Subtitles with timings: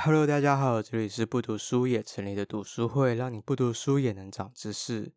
[0.00, 5.12] Hello，大家好，这里是不读书也成立的读书会，让你不读书也能长知识。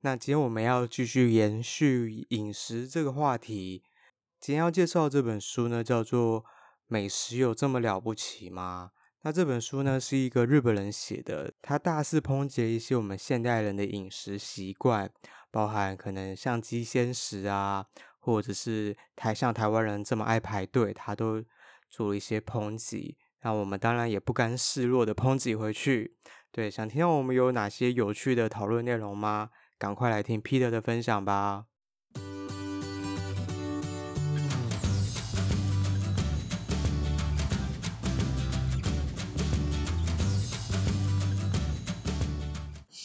[0.00, 3.82] 那今天我们要继续延续饮食这个话题。
[4.38, 6.42] 今天要介绍这本书呢，叫做
[6.88, 8.90] 《美食有这么了不起吗》？
[9.22, 15.10] 那这本书呢，是一个日本人写的，他大肆抨击一些我们现代人的饮食习惯，
[15.50, 17.86] 包含可能像鸡鲜食啊，
[18.18, 21.42] 或者是台像台湾人这么爱排队，他都
[21.88, 23.16] 做了一些抨击。
[23.42, 26.16] 那我们当然也不甘示弱的抨击回去。
[26.50, 29.50] 对，想听到我们有哪些有趣的讨论内容吗？
[29.78, 31.66] 赶快来听 Peter 的分享吧。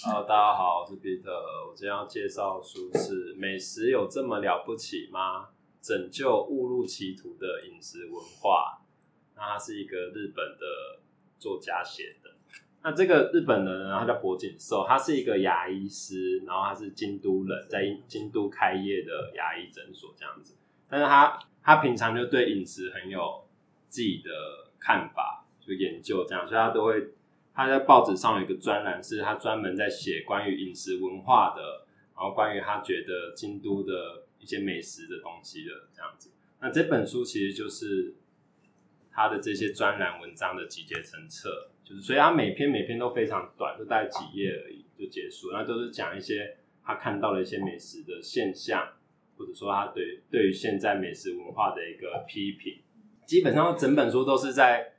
[0.04, 1.30] Hello，大家好，我是 Peter。
[1.70, 5.50] 我今天要介绍的书是《美食有这么了不起吗？
[5.80, 8.80] 拯救误入歧途的饮食文化》。
[9.36, 11.00] 那他是一个日本的
[11.40, 12.32] 作家写的。
[12.86, 20.56] 那这个日本人呢，他叫博景寿，他是一个牙医师，然后他是京都人，在京都开业的牙医诊所这样子。
[20.90, 23.46] 但是他他平常就对饮食很有
[23.88, 24.30] 自己的
[24.80, 27.14] 看法，就研究这样，所以他都会
[27.54, 36.32] 他在报纸上有一个专栏，是他专门在写关于饮食文化的，然后关于他觉得京都的一些美食的东西的这样子。
[36.60, 38.16] 那这本书其实就是。
[39.14, 45.52] 他的这些专栏文章的集结成册，就是所以他每篇每篇都非常短，就大概几页而已就结束。
[45.52, 48.88] 那都是讲一些他看到的一些美食的现象，
[49.38, 52.82] 或者说他对对于现在美食文化的一个批评。
[53.26, 54.96] 基本上整本书都是在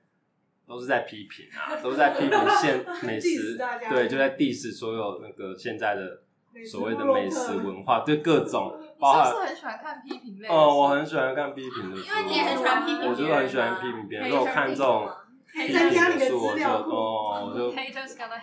[0.67, 3.59] 都是在批评啊，都是在批评现美食，
[3.91, 6.23] 对，就在 diss 所有那个现在的
[6.71, 8.73] 所谓的美食文化，对各种。
[8.97, 10.49] 你是不是很喜欢看批评类？
[10.49, 14.31] 哦，我很喜欢看批评的书，因为你也很喜欢批评别人，我就是很喜欢批评别人。
[14.31, 15.11] 如果看这种
[15.53, 17.73] 批评的书，我就哦，我就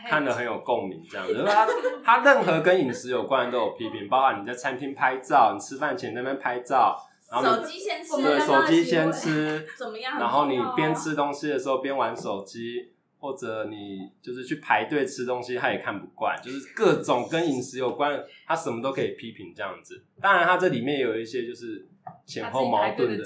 [0.08, 1.34] 看的很有共鸣，这样子。
[1.34, 1.68] 因为他
[2.04, 6.96] 他任何跟饮食有关的都有批评，包括你在餐厅拍照，你吃饭前在那边拍照，
[7.32, 10.20] 然后手机先吃，对，手机先吃，怎么样？
[10.20, 12.92] 然后你边吃东西的时候边玩手机。
[13.22, 20.04] 或者你就是去排队吃东西，他也看不惯，就是各种跟饮食有关，他什么都可以批评这样子。
[20.20, 21.88] 当然，他这里面有一些就是
[22.26, 23.24] 前后矛盾的，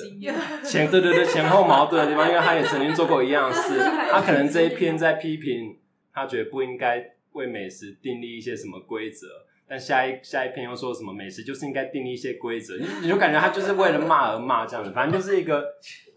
[0.66, 3.79] 前对对对前后矛盾的地方， 因为他也曾经做过一样事。
[4.11, 5.78] 他可能这一篇在批评，
[6.13, 9.27] 他觉得不应该为美食订立一些什么规则，
[9.66, 15.63] 但下一下一篇又说什么美食就是应该订立一些规则，你就感觉他就是为了骂而骂这样子，反正就是一个。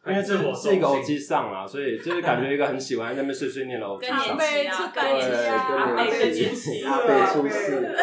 [0.09, 7.95] 因为这是一个欧吉桑啦，所以就是感觉一个很喜欢在那边碎碎念的欧吉桑，对，阿贝更年期，阿贝出世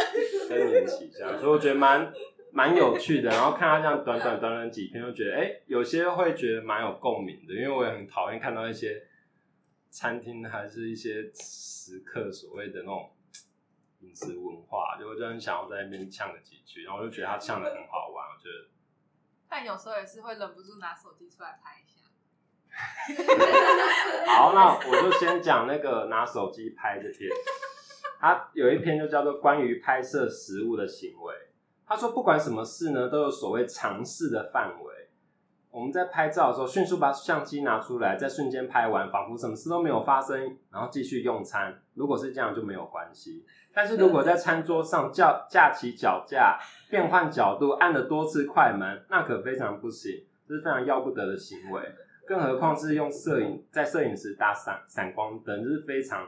[0.47, 2.13] 更年期这样，所以我觉得蛮
[2.51, 3.29] 蛮有趣的。
[3.29, 9.03] 然后看他这样短短短短几篇，就觉得哎、欸，有些会觉得蛮有共鸣的，因为我也很讨厌看到一些
[9.89, 13.11] 餐厅还是一些食客所谓的那种
[14.01, 18.69] 饮食文化，就我就很想要在那边呛了几句，然后我就觉得他呛的很好玩，我觉得。
[19.47, 21.94] 但有时候也是会忍不住拿手机出来拍一下。
[24.27, 27.29] 好，那我就先讲那个拿手机拍这篇。
[28.19, 31.33] 他有一篇就叫做《关于拍摄食物的行为》。
[31.87, 34.93] 他说，不管什么事呢，都有所谓尝试的范围。
[35.69, 41.77] 我们在拍照的时候，迅速把相机拿出来，在瞬间拍完，仿佛什么事都没有发生，然后继续用餐。
[41.93, 43.45] 如果是这样，就没有关系。
[43.73, 46.57] 但是如果在餐桌上架架起脚架，
[46.89, 51.81] 变换角度，按了多次快门，那可非常不行，这是非常要不得的行为。
[52.27, 56.27] 更何况是用摄影在摄影时打闪闪光灯，这是非常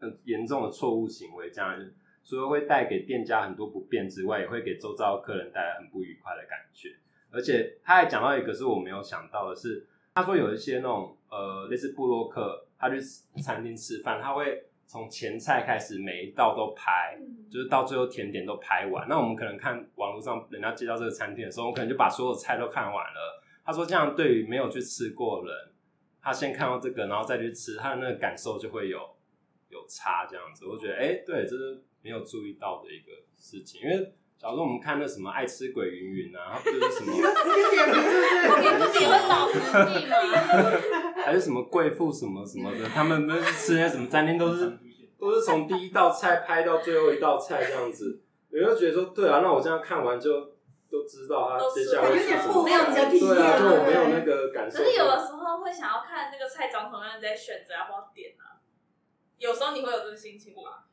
[0.00, 1.50] 很严重的错误行为。
[1.50, 1.78] 这样
[2.24, 6.90] 除了会带给店家很多不便之外，也会给周遭的客人带来很不愉快的感觉。
[7.30, 13.00] 而且他还讲到一个是我没有想到的是，他说有一些那种呃类似布洛克，他去
[13.42, 17.18] 餐厅吃饭，他会从前菜开始每一道都拍，
[17.50, 19.06] 就是到最后甜点都拍完。
[19.08, 23.37] 那我们可能看网络上人家介绍这个餐厅的时候，我可能就把所有菜都看完了。
[23.68, 25.72] 他说这样对于没有去吃过的人，
[26.22, 28.98] 他先看到这个，然后再去吃，他的那个感受就会有
[29.68, 30.64] 有差这样子。
[30.64, 34.14] 我觉得哎、欸，对，这是没有注意到的一个事情，因为。
[34.40, 37.12] 假如说我们看那什么爱吃鬼云云啊，他不就是什么？
[37.12, 37.18] 你
[38.86, 39.48] 自己会老？
[41.26, 42.84] 还是什么贵妇什么什么的？
[42.86, 44.78] 他们那吃那什么餐厅都是
[45.18, 49.40] 都是从第一道菜拍到最后一道菜这样子，有没有觉得说对啊？
[49.40, 50.52] 那我这样看完就
[50.90, 52.64] 都知道他接下来是什么？
[52.64, 54.78] 没有对啊，就我没有那个感受。
[54.78, 58.58] 可是有的时候会想要看那个菜长什么样，再选择要不要点啊。
[59.38, 60.84] 有时候你会有这个心情吗？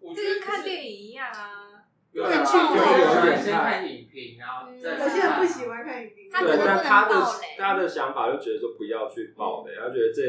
[0.00, 1.72] 就跟看电影一样啊。
[2.12, 6.30] 有点去，有人先看影评，然后再有些人不喜欢看影评。
[6.30, 7.14] 对，但他的
[7.58, 10.22] 他的想法就觉得说不要去爆雷，他觉得这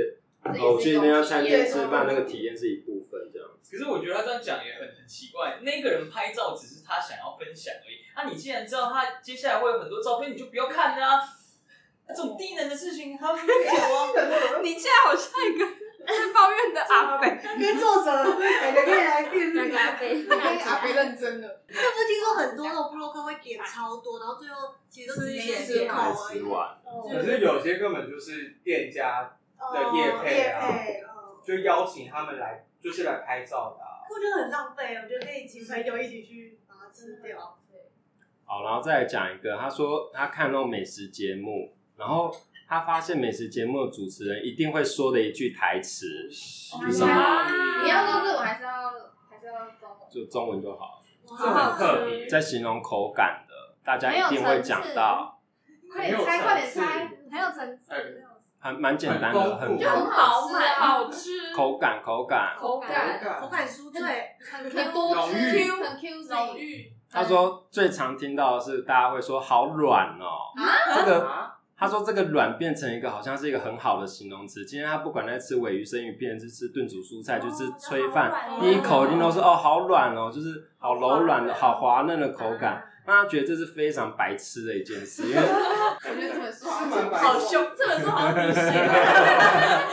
[0.55, 3.77] 哦，我去那家餐厅吃饭，那个体验是一部分这样子。
[3.77, 8.05] 可是我觉得他这样讲也很很奇怪，那个人拍照只是他想要分享而已。
[8.15, 11.21] 那、啊、你既然知道他接下来会有很多照片，你就不要看啊。
[12.07, 14.59] 这种低能的事情他会不会有啊？
[14.63, 17.27] 你现在好像一个在抱怨的阿北，
[17.59, 21.61] 跟作者 每个月来辩论阿北，跟阿北认真了。
[21.67, 26.39] 那不是听说很多那种部落客会点超多，然后最后其实都是一些口而已。
[27.11, 29.36] 可是有些根本就是店家
[29.73, 30.67] 的夜配啊，
[31.43, 33.83] 就邀请他们来，就是来拍照的。
[34.09, 37.57] 我觉得很浪费，我觉得可以请朋友一起去把它吃掉。
[38.45, 41.73] 好，然后再来讲一个，他说他看那种美食节目。
[41.97, 42.31] 然后
[42.69, 47.11] 他发现美食节目的主持人一定会说的一句台词是什么？
[47.83, 48.91] 你要说日文还是要
[49.27, 50.07] 还是要中文？
[50.11, 51.01] 就中文就好。
[51.27, 52.27] 很好吃。
[52.27, 55.41] 在形容口感的，大家一定会讲到。
[55.91, 58.23] 快点猜，快点猜，很有层次。
[58.67, 61.53] 还蛮简单的，很就很饱满，好吃。
[61.55, 64.01] 口感，口感，口感，口感酥脆，
[64.51, 64.79] 很 Q，
[65.83, 66.91] 很 Q，浓郁。
[67.09, 70.51] 他说最常听到的是大家会说好软哦，
[70.95, 71.27] 这个。
[71.79, 74.65] 他说：“这个软变成一个好像是一个很好的形容词。
[74.65, 82.83] 今天他不管在吃尾鱼生鱼片，是吃炖煮蔬菜，就吃炊饭，第一口一定都是哦，好软哦，就是好柔软的好滑嫩的口感。
[83.07, 88.63] 那他觉得这是非常白痴的一件事，因为 我觉得这本书好凶，这本书好明显。”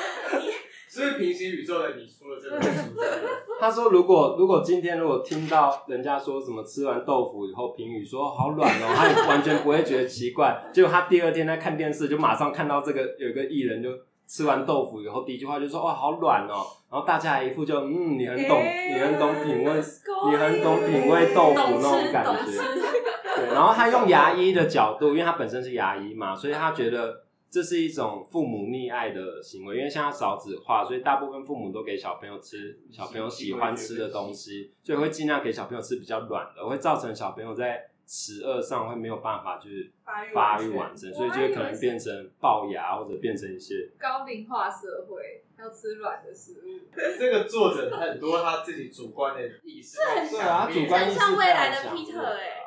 [0.90, 2.68] 所以平行宇宙的你出了这本书。
[3.60, 10.64] 他说：“如果如果今天如果听到人家说什么吃完豆腐以后评语说好软哦，他也完全不会觉得奇怪。
[10.72, 13.90] 结果他第二天在看电视，就马上看到这个有一个艺人就
[14.26, 19.72] 吃完豆腐以后第一句话就说哇好软哦，然后大家一副就嗯你很懂你很懂品味
[20.30, 22.52] 你很懂品味豆腐那种感觉。
[23.36, 27.22] 对，然后他用牙医的角度，因为他本身是牙医嘛，所以他觉得。”
[27.54, 39.90] 这是一种父母溺爱的行为，因为现在少子化，所以大部分父母都给小朋友吃小朋友喜欢吃的东西，所以会尽量给小朋友吃比较软的，会造成小朋友在齿顎上会没有办法就是
[40.32, 46.80] 发育完整，所以就会可能变成龅牙或者变成一些高龄化社会要吃软的食物。
[47.18, 49.98] 这个作者很多他自己主观的意思，
[50.30, 52.60] 对啊，主观意识像未来的 Peter 哎。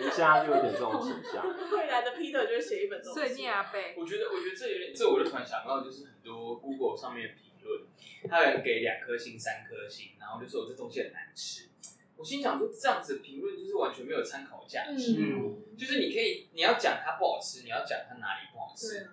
[0.00, 1.42] 一下就有点这种形象。
[1.72, 3.94] 未来的 Peter 就会写一本碎念阿贝。
[3.96, 7.82] 我觉得，我觉得这有点，这我就突然想到，就是很多 Google 上面的评论，
[8.28, 11.70] 他有人给两颗星、三颗星，然后就说这东西很难吃。
[12.16, 15.16] 我心想说，这样子评论就是完全没有参考价值。
[15.18, 19.08] 嗯，就是你可以，你要讲它不好吃，你要讲它哪里不好吃。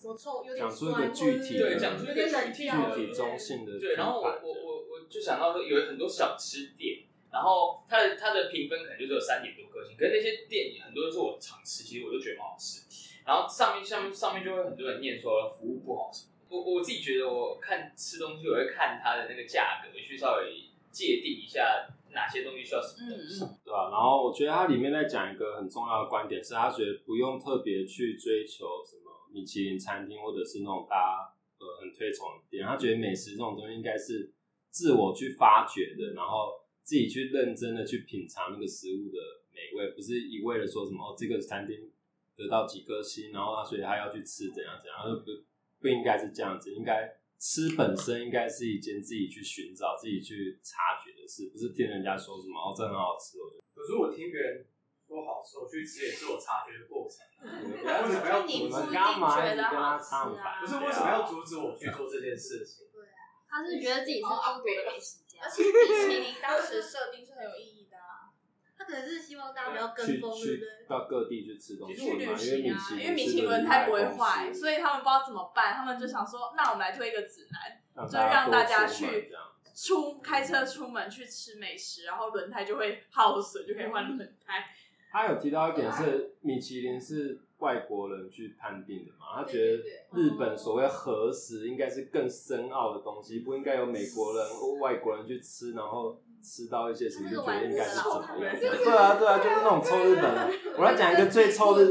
[0.00, 3.78] 说臭有点讲出一个具体，对，讲出一个具体、具体中性的。
[3.78, 7.04] 对，然后我我我我就想到说，有很多小吃店。
[7.32, 12.86] 然后它的它的评分可能就只有三点多颗星，可是那些店很多都是我常吃，其实我都觉得蛮好吃。
[13.26, 16.30] 然后上面上面上面就会很多人念说服务不好什么。
[16.48, 20.62] 我我自己觉得我看吃东西，我会看它的那个价格，去稍微
[20.92, 23.90] 界定一下哪些东西需要什么东西，对吧？
[23.90, 34.32] 然后我觉得它里面在讲一个很重要的观点，是他觉得不用特别去追求什么米其林餐厅或者是那种大家呃很推崇的店，他觉得美食这种东西应该是
[34.70, 36.64] 自我去发掘的，然后。
[36.84, 39.16] 自己去认真的去品尝那个食物的
[39.54, 41.90] 美味，不是一味的说什么哦，这个餐厅
[42.36, 45.32] 得到几颗星，然后他所以他要去吃怎样怎样，不
[45.80, 53.40] 不应该是这样子，应该吃本身应该是一件自己去寻找、自己去察觉的事，不是听人家说什么哦，这很好吃。
[53.40, 54.68] 我觉得，可是我听别人
[55.08, 57.24] 说好吃，我去吃也是我察觉的过程。
[57.40, 60.60] 为什么要你们干嘛跟他唱反？
[60.60, 62.84] 不是为什么要阻止我去做这件事情？
[62.92, 65.40] 对啊，他是觉得自己是孤独的美食家。
[65.42, 68.32] 而且米其林当时 设定是很有意义的啊，
[68.78, 70.86] 他可能是希望大家不要跟风，对不对？
[70.88, 79.30] 到各地去吃东西，去旅行啊，因为米其林轮胎不会坏，所以他们不知道怎么办，他们就想说，那我们来推一个指南，就让大家去
[79.74, 84.64] 出开车出门去吃美食，然后轮胎就会耗损，就可以换轮胎。
[85.10, 87.40] 他有提到一点是米其林是。
[87.58, 98.54] 外国人去判定的嘛，他觉得日本所谓核实应该是更深奥的东西，不应该由美国人或外国人去吃，然后吃到一些什么就觉得应该是怎么样？
[98.60, 100.60] 对啊，对啊，就是那种臭日本人。
[100.76, 101.90] 我要讲一个最臭日、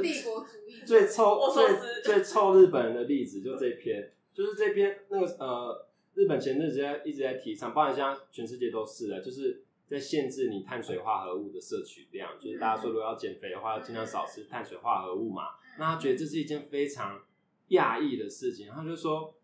[0.86, 9.64] 最臭、最最臭日本人的例子，就这篇，就是这篇那个呃，日本前阵子在一直在提倡，包括像全世界都是的，就是。
[9.86, 15.44] 在限制你碳水化合物的摄取量，就是大家说如果要减肥的话，要尽量少吃碳水化合物嘛。
[15.78, 17.22] 那他觉得这是一件非常
[17.70, 19.36] 讶异的事情，他就说，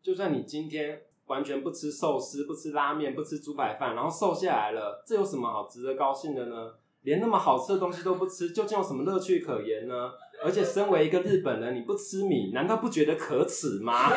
[0.00, 6.76] 就算你今天完全不吃寿司、不吃拉面、不吃猪排饭，然后瘦下来了，这有什么好值得高兴的呢？
[7.02, 10.12] 连那么好吃的东西都不吃，究竟有什么乐趣可言呢？
[10.42, 14.08] 而且身为一个日本人，你不吃米，难道不觉得可耻吗？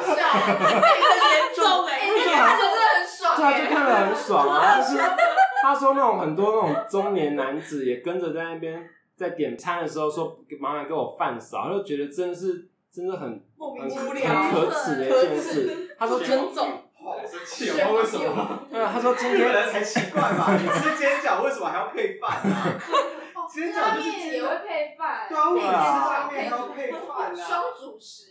[0.00, 0.70] 很好笑，很
[1.30, 4.80] 严重哎，你看着真的很爽，对啊，就看得很爽啊。
[4.80, 5.02] 就是
[5.62, 15.96] 他说那种很多那种中年男子也跟着在那边在点餐的时候说麻烦给我饭少，他就觉得真的是真的很莫名很很可耻的一件事。
[15.98, 16.84] 他说真重。
[17.02, 17.94] 好生气哦！
[17.96, 18.58] 为什么？
[18.70, 20.52] 对啊，他说今天人才奇怪吧？
[20.52, 22.76] 你吃煎饺为什么还要配饭啊？
[23.48, 28.26] 煎饺就是煎也会配饭，对啊，吃拉面还要配饭啊，双主食。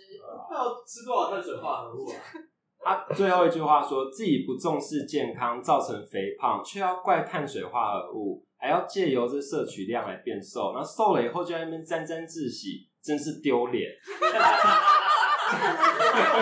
[0.49, 2.15] 那要吃多少碳水化合物啊？
[3.07, 13.89] 他最后一句话说自己不重视健康，造成肥胖，却要怪碳水化合物，还要借由这摄取量来变瘦，然后瘦了以后就在那边沾沾自喜，真是丢脸。
[14.21, 14.33] 没有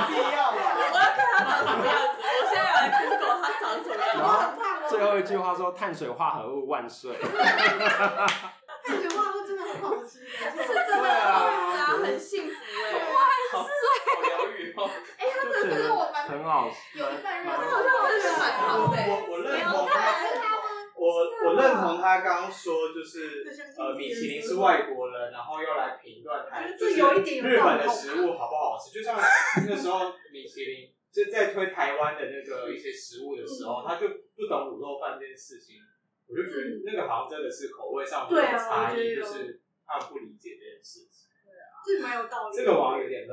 [0.07, 0.53] 必要啊！
[0.91, 4.09] 我要看他长什么样子，我现在要来 Google 他长什么样
[4.53, 4.55] 子。
[4.89, 7.15] 最后一句话说碳水化合物万岁。
[8.85, 10.33] 碳水化合物真的很好吃，是
[10.67, 12.53] 真的很好吃啊，很幸福
[14.85, 18.97] 哎，他真的是我蛮很好，有一半认同，好像真的蛮好的。
[19.07, 20.13] 我我认同他，
[20.95, 21.05] 我
[21.45, 23.45] 我认同他刚刚说，就是
[23.77, 28.91] 呃，米其林是外国人，然后又来评断台，就是日本的食物好不好吃。
[28.91, 29.17] 就像
[29.67, 35.77] 那时候米其林就在推台湾的那个一些食物的时候，他就不懂卤肉饭这件事情，
[36.27, 41.29] 我就觉得那个好像真的是口味上有差异，就是他不理解这件事情。
[41.45, 42.55] 对啊，这蛮有道理。
[42.55, 43.29] 这个我有点认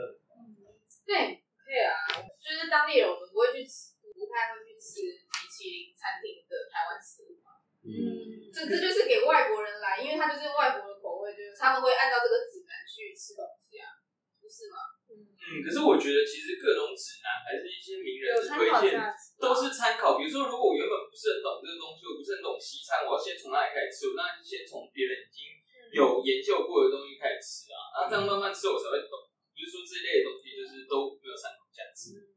[1.05, 1.13] 同。
[1.13, 1.93] 对，对啊，
[2.41, 7.61] 就是当地人我们不会去吃，不太会去吃米其林餐厅的台湾食物嘛。
[7.85, 14.01] 嗯，这这就是给外国人来，因为他就是外国的口味，就是他们会按照这个指南去吃东西啊，
[14.41, 14.97] 不是吗？
[15.13, 18.97] 嗯，可是我觉得其实各种指南还是一些名人的推荐，
[19.37, 20.17] 都是参考。
[20.17, 24.09] 比如说，如果我原本不是很懂这个东西，我不是很懂西餐，我要先从哪里开始吃？
[24.09, 25.53] 我当然是先从别人已经
[25.93, 29.29] 有研究过的东西开始吃啊，然后这样慢慢吃，我才会懂。
[29.53, 32.33] 比如说这一类的东西，就是都没有参考价值。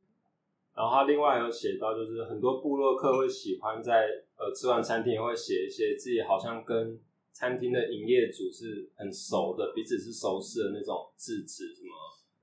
[0.76, 0.86] 然
[1.38, 7.00] 还有写到，就是很多部落客会喜欢在呃吃完餐厅也会写一些自己好像跟
[7.32, 11.90] 餐厅的营业主是很熟的，彼此是熟识的那种字词，什么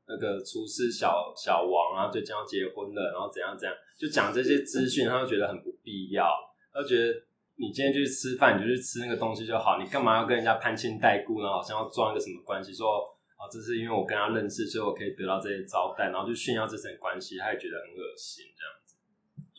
[0.06, 6.28] 那个厨师小小王啊，最近要结婚了，然后怎样怎样，就讲这些资讯，他就觉得很不必要，
[6.72, 7.22] 他就觉得
[7.56, 11.48] 你今天去吃饭，你就去吃那个东西就好，你干嘛要跟人家攀亲带故呢？
[11.48, 13.48] 好像要装一个什么关系说啊。
[13.50, 18.70] 这是因为我跟他认识，所以我可以得到这些招待，然后就炫耀这层关系，他也觉得很恶心，这样，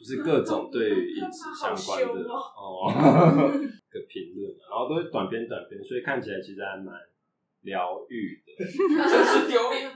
[0.05, 2.93] 就是各种 对于饮食相关的哦
[3.89, 6.93] 个评论，然后都是短篇短篇，所以看起来其实还蛮
[7.65, 8.53] 疗愈的。
[8.61, 9.89] 真是丢脸，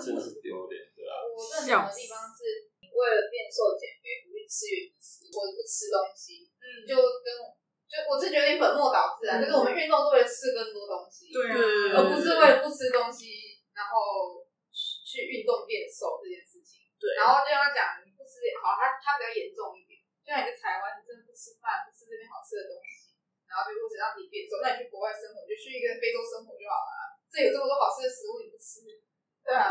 [0.00, 1.12] 真是丢脸，对吧？
[1.28, 7.60] 我认同的地方是，你为了变瘦减肥，不去吃原食或者不吃东西，嗯，就跟。
[7.92, 11.44] 就我是觉得有点本末倒置啊，就是我们运动是为了吃更多东西，对，
[11.92, 14.40] 而不是为了不吃东西，然后
[14.72, 16.80] 去运动变瘦这件事情。
[16.96, 20.00] 对，然后就要讲你不吃好，它它比较严重一点。
[20.24, 23.12] 就像你在台湾，你真的不吃饭，不吃这边好吃的东西，
[23.44, 27.20] 然后就为了让自己变瘦，那你去国外生活，就去一个非洲生活就好了。
[27.28, 28.88] 这有这么多好吃的食物，你不吃，
[29.44, 29.68] 对啊。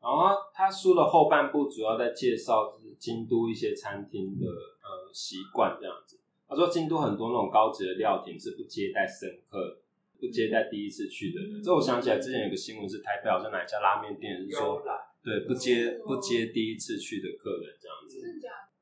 [0.00, 6.20] 然后他书的后半部主要在介绍就是京都一些餐厅的呃习惯这样子。
[6.46, 9.78] 他说：“京都很多那种高级的料亭是不接待生客，
[10.20, 11.62] 不接待第一次去的人。
[11.62, 14.82] 这、嗯、我想起来之前有个新闻是台北好像哪一家拉面店是说，
[15.24, 18.20] 对，不接不接第一次去的客人这样子，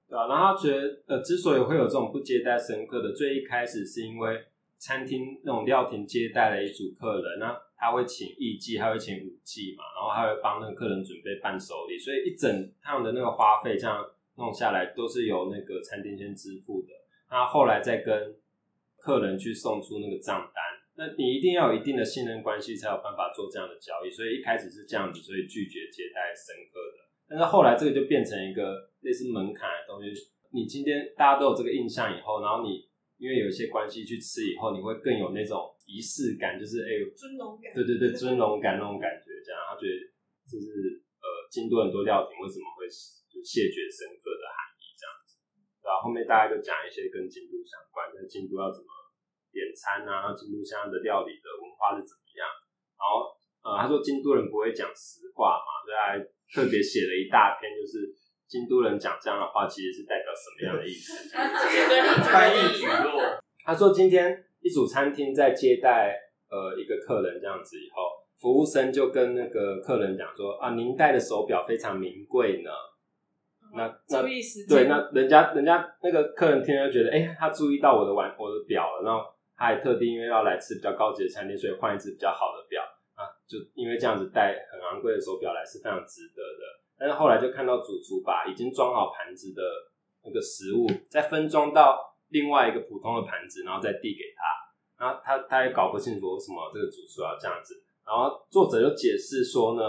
[0.08, 0.26] 对啊。
[0.26, 4.44] 然后他觉得，呃，之所以会有这种不接待生客的，最一开始是因为
[4.82, 12.50] 餐厅那种料亭接待了一组客人，那他会请艺妓，他会请舞妓嘛，然后他会帮那个客人准备伴手礼，所以一整
[12.82, 16.88] 趟的那个花费这样弄下来，都是由那个餐厅先支付的。”
[17.30, 18.34] 他后来再跟
[18.98, 20.58] 客人去送出那个账单，
[20.96, 24.10] 那你一定要有一定的信任关系，才有办法做这样的交易。
[24.10, 27.06] 所以一开始是这样子，所以拒绝接待生客的。
[27.28, 30.10] 但是后来这个就变成一个类似门槛的东西。
[30.50, 32.84] 你今天大家都有这个印象以后，然后你
[33.22, 37.70] 因为有一些关系去吃以后，你会更有那种仪式感，就是哎，尊荣感。
[37.70, 39.94] 对对对，尊荣感那种感觉，这样他觉得
[40.42, 42.90] 就是呃，京都很多料亭为什么会
[43.30, 45.38] 就谢绝生客的含义这样子。
[45.86, 48.90] 然后后面大家就讲一些跟京都相关那，京都要怎么
[49.54, 52.42] 点餐啊，京都现在的料理的文化是怎么样。
[52.98, 53.30] 然后
[53.62, 56.18] 呃，他说京都人不会讲实话嘛，所以还
[56.50, 58.10] 特别写了一大篇，就是
[58.52, 61.32] 京都人讲这样的话，其实是代表什么样的意思？
[62.30, 63.40] 翻译举落。
[63.64, 66.14] 他说今天一组餐厅在接待
[66.50, 72.70] 呃一个客人这样子以后，服务生就跟那个客人讲说啊，您戴的手表非常名贵呢。
[73.74, 74.20] 那那
[74.68, 79.24] 对，那人家人家那个客人听了就觉得，哎、欸，他注意到我的碗，我的表了，然后
[79.56, 82.82] 他他还特地因为要来吃比较高级的餐厅，所以换一只比较好的表
[83.14, 86.81] 啊，就因为这样子戴很昂贵的手表来是非常值得的。
[87.02, 89.60] 但是后来就看到主厨把已经装好盘子的
[90.24, 97.74] 那个食物再分装到另外一个普通的盘子，然后再递给他，然后他他也搞不清楚为什么这个主厨要这样子。
[98.06, 99.82] 然后作者又解释说呢，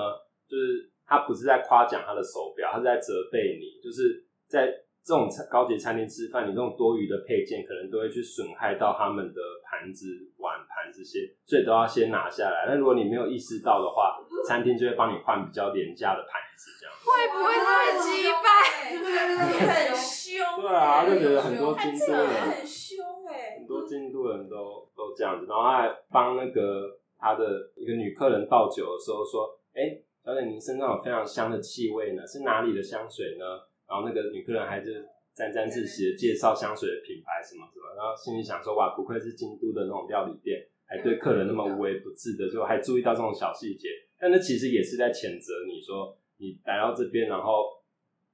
[0.50, 4.74] 就是他不是在夸奖他的手表，他是在责备你，就是在。
[5.06, 12.68] 这种高级餐厅吃饭，你这种多余的配件可能都会去损害到他们的盘子、碗盘这些，所以都要先拿下来。
[12.70, 16.72] 那如果你没有意识到的话，餐厅就会帮你换比较廉价的盘子，
[17.04, 18.48] 会不会太击败？
[18.90, 20.62] 对对对，很凶。
[20.62, 33.46] 对啊，就觉得很多京都人很凶哎，很多京都人都都这样子，然后他还帮那个他的一个女客人倒酒的时候说：“哎，小姐，您身上有非常香的气味呢，是哪里的香水呢？”
[33.88, 35.06] 然后那个女客人还是
[35.36, 43.90] 沾沾自喜的介绍香水的品牌什么什么，然后心里想说哇，不愧是京都的那种料理店，还对客人那么无微不至的，就还注意到这种小细节。
[44.18, 47.82] 但那其实也是在谴责你说，你来到这边，然后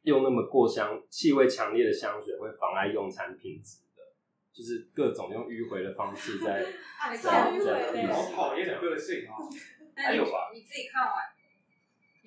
[0.01, 4.01] 用那么过香、气味强烈的香水，会妨碍用餐品质的，
[4.51, 6.65] 就是各种用迂回的方式在
[7.21, 8.07] 在在。
[8.11, 9.37] 好讨厌的个性啊！
[9.95, 10.49] 还有吧？
[10.51, 11.13] 你自己看完。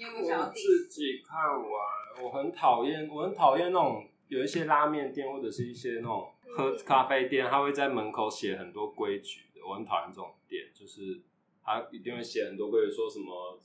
[0.05, 11.21] 我自己看完，我很讨厌，我很讨厌那种有一些拉面店或者是一些那种喝咖啡店，他会在门口写很多规矩的，我很讨厌这种店，就是
[11.63, 13.59] 他一定会写很多规矩，说什么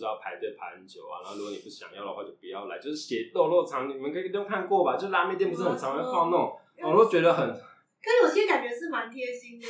[0.00, 4.96] 就是要排队排很久啊，然后如果你不想要的话就不要来，就是写肉肉肠，你们可以都看过吧？
[4.96, 7.52] 就拉面店不是很常会放那种，我都觉得很。
[8.00, 9.66] 可有些感觉是蛮贴心的，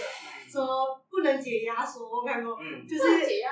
[0.48, 3.02] 说不能解压缩，我看过，嗯、就是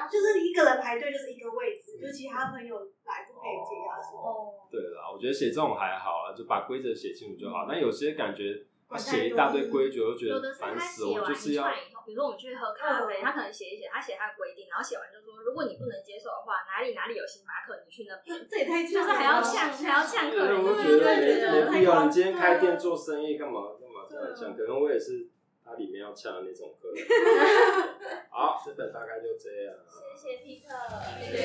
[0.06, 4.16] 就是一个人排队就是一个位置，嗯、就其他朋友来不可以解压缩。
[4.22, 7.64] 哦，对啦，我觉得写这种还好啊，就把规则写清楚就好。
[7.64, 8.62] 嗯、但有些感觉
[8.96, 11.64] 写一大堆规矩，我就觉得烦死我，就是要。
[12.08, 18.48] 比如说我们去喝咖啡，他可能写一写，他写他的规定，然后写完就说，如果你不能接受的话，哪里哪里有星巴克，你去那边。
[18.48, 20.56] 这也太就是还要呛，还要呛客人。
[20.56, 21.04] 我觉得
[21.52, 22.06] 没必要。
[22.06, 24.56] 你今天开店做生意干嘛干嘛这样呛？
[24.56, 25.28] 可能我也是
[25.62, 27.04] 他里面要呛的那种客人。
[28.32, 29.76] 好，这本大概就这样。
[30.16, 30.72] 谢谢皮特，
[31.20, 31.44] 谢谢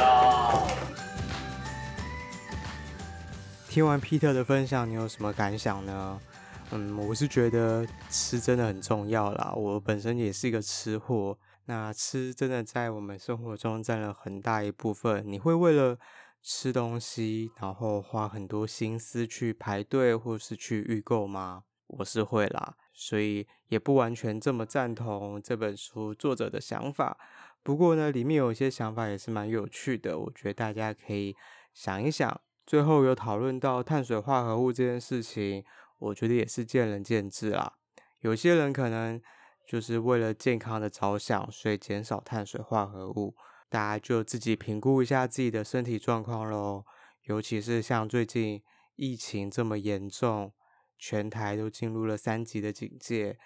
[0.00, 0.64] 了。
[3.68, 6.18] 听完皮特的分享，你有什么感想呢？
[6.70, 9.54] 嗯，我是觉得吃真的很重要啦。
[9.56, 15.24] 我本身也是一个吃货，那吃真的在我们生活中占了很大一部分。
[15.26, 15.98] 你会为了
[16.42, 21.62] 吃东西，然后花很多心思去排队或是去预购吗？
[21.86, 27.16] 我是会啦，所以也不完全这么赞同这本书作者的想法。
[27.62, 31.34] 不过呢，里面有一些想法也是蛮有趣的，我觉得大家可以
[31.72, 32.38] 想一想。
[32.66, 35.64] 最后有讨论到碳水化合物这件事情。
[35.98, 37.74] 我觉得也是见仁见智啦，
[38.20, 39.20] 有些人可能
[39.66, 43.34] 就是为了健康的着想，所以减少碳水化合物。
[43.68, 46.84] 大家就自己评估一下自己的身体状况喽。
[47.24, 48.62] 尤其是像最近
[48.96, 50.54] 疫情这么严重，
[50.96, 53.38] 全台都进入了三级的警戒，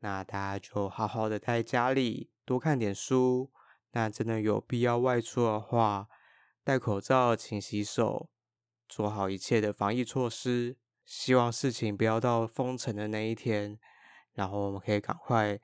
[0.00, 3.52] 那大家就好好的待家里，多看点书。
[3.92, 6.08] 那真的有必要外出的话，
[6.64, 8.28] 戴口罩、勤洗手，
[8.88, 10.76] 做好一切的防疫措施。
[11.08, 13.78] 希望事情不要到封城的那一天，
[14.34, 15.58] 然后我们可以赶快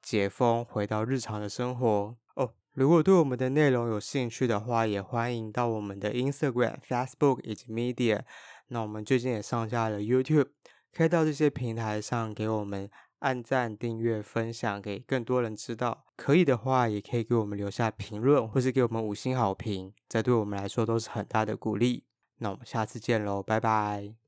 [0.00, 2.54] 解封，回到日常的生活哦。
[2.72, 8.20] 如果对我们的内容有兴趣的话，也欢迎到我们的 Instagram、Facebook 以及 Media。
[8.68, 10.50] 那我们最近也上架了 YouTube，
[10.94, 16.04] 可以到这些平台上给我们按赞、订阅、分享，给更多人知道。
[16.16, 22.04] 可以的话，也可以给我们留下评论，或是给我们五星好评，这对我们来说都是很大的鼓励。
[22.38, 24.25] 那我们下次见喽，拜拜。